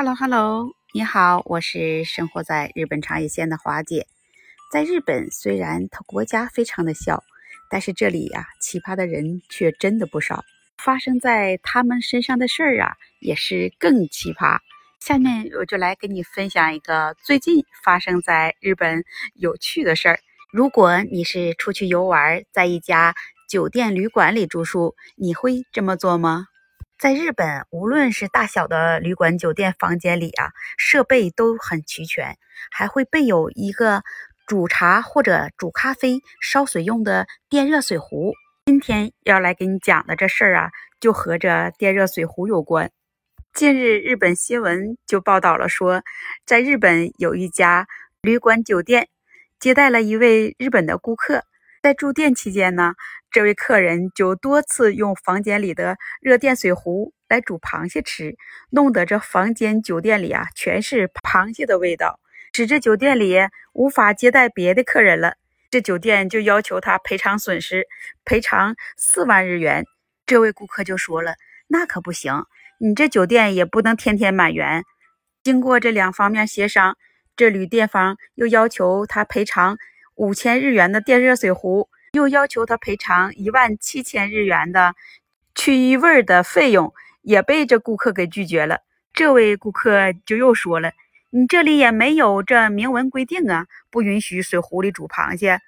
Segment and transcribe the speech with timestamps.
[0.00, 4.06] Hello，Hello，你好，我是生活在日本长野县的华姐。
[4.70, 7.24] 在日本，虽然它国家非常的小，
[7.68, 10.44] 但是这里呀，奇葩的人却真的不少。
[10.76, 14.60] 发生在他们身上的事儿啊，也是更奇葩。
[15.00, 19.02] 下面我就来跟你分享一个最近发生在日本
[19.34, 20.20] 有趣的事儿。
[20.52, 23.16] 如果你是出去游玩，在一家
[23.48, 26.46] 酒店旅馆里住宿，你会这么做吗？
[26.98, 32.36] 在日本，无论是大小的旅馆、酒店房间里啊，设备都很齐全，
[32.72, 34.02] 还会备有一个
[34.48, 38.32] 煮茶或者煮咖啡、烧水用的电热水壶。
[38.66, 42.90] 今天要来给你讲的这事儿啊，就和这电热水壶有关。
[43.54, 46.02] 近日，日本新闻就报道了说，
[46.44, 47.86] 在日本有一家
[48.20, 49.08] 旅馆酒店
[49.60, 51.44] 接待了一位日本的顾客。
[51.88, 52.92] 在住店期间呢，
[53.30, 58.36] 这位客人就多次用房间里的热电水壶来煮螃蟹吃，
[58.68, 62.20] 弄得这房间酒店里啊全是螃蟹的味道，
[62.52, 63.38] 使这酒店里
[63.72, 65.36] 无法接待别的客人了。
[65.70, 67.86] 这酒店就要求他赔偿损失，
[68.26, 69.86] 赔偿四万日元。
[70.26, 71.36] 这位顾客就说了
[71.68, 72.44] ：“那可不行，
[72.78, 74.84] 你这酒店也不能天天满员。”
[75.42, 76.98] 经过这两方面协商，
[77.34, 79.78] 这旅店方又要求他赔偿。
[80.18, 84.96] 五千日元的电热水壶，又要求他赔偿一万七千日元的
[85.54, 88.80] 去异味的费用，也被这顾客给拒绝了。
[89.12, 90.90] 这位顾客就又说了
[91.30, 95.60] ：“你这里也没有这明文规定啊，不允许水壶里煮螃蟹。”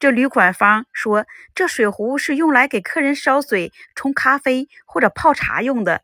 [0.00, 6.00] 这旅馆方说：“这水壶是用来给客人烧水、冲咖啡或者泡茶用的。”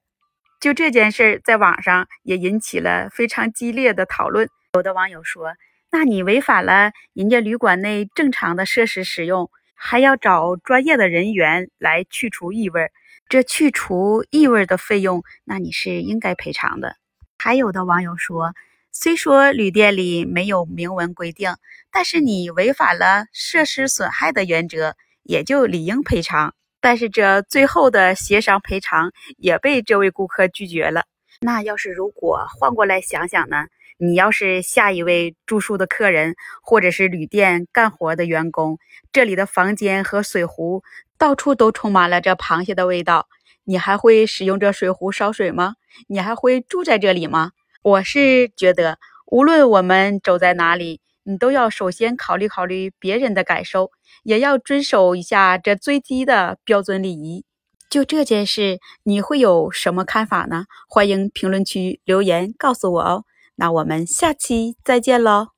[0.61, 4.50] 就这件事，在网上也引起了非常激烈的讨论。
[4.74, 5.55] 有的网友说。
[5.91, 12.91] 那你违反了人家旅馆内正常的设施使用，还要找专业的人员来去除异味，
[13.29, 16.97] 这去除异味的费用，那你是应该赔偿的。
[17.39, 18.53] 还有的网友说，
[18.92, 21.55] 虽说旅店里没有明文规定，
[21.92, 26.55] 但是你违反了设施损害的原则，也就理应赔偿。
[26.80, 31.05] 但是这最后的协商赔偿也被这位顾客拒绝了。
[31.41, 33.67] 那要是如果换过来想想呢？
[33.98, 38.79] 你要是下一位住宿的客人，或者是旅店干活的员工，
[39.11, 40.83] 这里的房间和水壶
[41.17, 43.27] 到处都充满了这螃蟹的味道，
[43.64, 45.77] 你还会使用这水壶烧水吗？
[46.08, 47.52] 你还会住在这里吗？
[47.83, 53.92] 我是觉得，无论我们走在哪里，你都要首先考虑考虑别人的感受，
[54.24, 57.46] 也要遵守一下这最低的标准礼仪。
[57.89, 60.67] 就这件事，你会有什么看法呢？
[60.86, 63.24] 欢迎评论区留言告诉我哦。
[63.56, 65.55] 那我们下期再见喽。